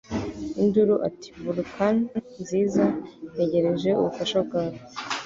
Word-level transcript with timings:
induru 0.61 0.95
ati 1.07 1.27
Vulcan 1.43 1.95
Nziza 2.41 2.85
Ntegereje 3.33 3.89
ubufasha 3.99 4.37
bwawe 4.45 4.77